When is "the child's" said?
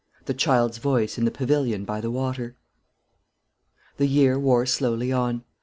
0.25-0.79